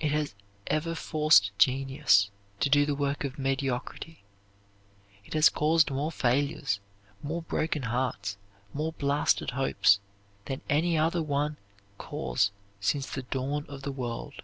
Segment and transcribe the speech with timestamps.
[0.00, 0.34] It has
[0.66, 4.24] ever forced genius to do the work of mediocrity;
[5.24, 6.80] it has caused more failures,
[7.22, 8.38] more broken hearts,
[8.74, 10.00] more blasted hopes,
[10.46, 11.58] than any other one
[11.96, 14.42] cause since the dawn of the world.